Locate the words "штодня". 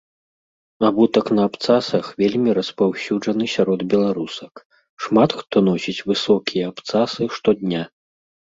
7.39-7.81